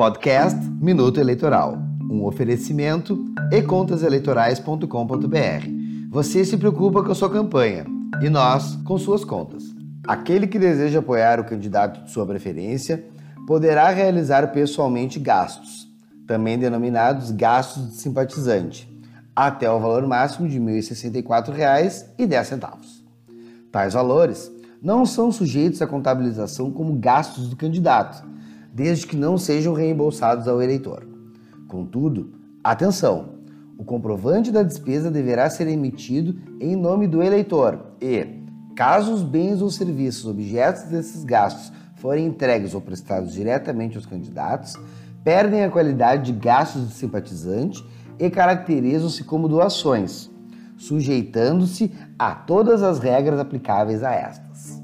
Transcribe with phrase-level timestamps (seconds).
[0.00, 1.76] Podcast Minuto Eleitoral.
[2.10, 4.88] Um oferecimento econtaseleitorais.com.br.
[6.10, 7.84] Você se preocupa com a sua campanha
[8.22, 9.62] e nós com suas contas.
[10.08, 13.04] Aquele que deseja apoiar o candidato de sua preferência
[13.46, 15.86] poderá realizar pessoalmente gastos,
[16.26, 18.90] também denominados gastos de simpatizante,
[19.36, 23.02] até o valor máximo de R$ 1.064,10.
[23.70, 24.50] Tais valores
[24.82, 28.30] não são sujeitos à contabilização como gastos do candidato
[28.72, 31.06] desde que não sejam reembolsados ao eleitor.
[31.68, 33.40] Contudo, atenção!
[33.78, 38.44] O comprovante da despesa deverá ser emitido em nome do eleitor e,
[38.76, 44.74] caso os bens ou serviços objetos desses gastos forem entregues ou prestados diretamente aos candidatos,
[45.22, 47.84] perdem a qualidade de gastos de simpatizante
[48.18, 50.30] e caracterizam-se como doações,
[50.76, 54.79] sujeitando-se a todas as regras aplicáveis a estas.